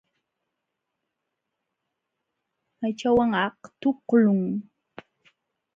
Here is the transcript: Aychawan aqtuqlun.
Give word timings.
Aychawan 2.85 3.31
aqtuqlun. 3.43 4.41